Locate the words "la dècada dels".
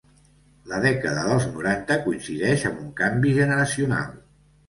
0.69-1.45